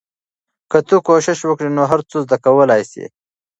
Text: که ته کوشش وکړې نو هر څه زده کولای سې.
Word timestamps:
که 0.71 0.79
ته 0.87 0.95
کوشش 1.07 1.39
وکړې 1.45 1.69
نو 1.77 1.83
هر 1.91 1.99
څه 2.09 2.15
زده 2.25 2.37
کولای 2.45 2.81
سې. 2.91 3.05